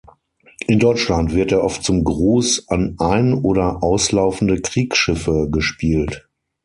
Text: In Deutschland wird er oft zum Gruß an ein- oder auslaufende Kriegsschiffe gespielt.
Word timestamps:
In 0.65 0.79
Deutschland 0.79 1.35
wird 1.35 1.51
er 1.51 1.63
oft 1.63 1.83
zum 1.83 2.03
Gruß 2.03 2.69
an 2.69 2.95
ein- 2.97 3.35
oder 3.35 3.83
auslaufende 3.83 4.59
Kriegsschiffe 4.59 5.47
gespielt. 5.51 6.27